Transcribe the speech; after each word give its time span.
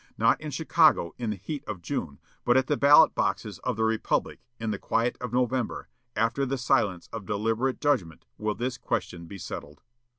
Not 0.17 0.41
in 0.41 0.49
Chicago, 0.49 1.13
in 1.19 1.29
the 1.29 1.35
heat 1.35 1.63
of 1.65 1.79
June, 1.83 2.17
but 2.43 2.57
at 2.57 2.65
the 2.65 2.75
ballot 2.75 3.13
boxes 3.13 3.59
of 3.59 3.75
the 3.75 3.83
republic, 3.83 4.39
in 4.59 4.71
the 4.71 4.79
quiet 4.79 5.15
of 5.21 5.31
November, 5.31 5.89
after 6.15 6.43
the 6.43 6.57
silence 6.57 7.07
of 7.13 7.27
deliberate 7.27 7.79
judgment, 7.79 8.25
will 8.39 8.55
this 8.55 8.79
question 8.79 9.27
be 9.27 9.37
settled." 9.37 9.83